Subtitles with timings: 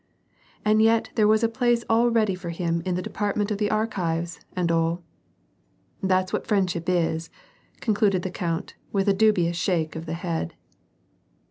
[0.65, 3.69] And yot there was a place all ready for him in the department of the
[3.69, 5.03] Archives, and all.
[6.01, 7.29] That's what friendship is,"
[7.81, 10.55] concluded the count, with a dubious shake of the head.